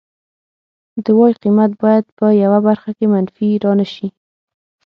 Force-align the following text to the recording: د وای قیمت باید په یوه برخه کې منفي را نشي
د 1.03 1.05
وای 1.17 1.33
قیمت 1.43 1.71
باید 1.83 2.05
په 2.17 2.25
یوه 2.43 2.59
برخه 2.67 2.91
کې 2.97 3.05
منفي 3.13 3.49
را 3.63 3.71
نشي 3.79 4.07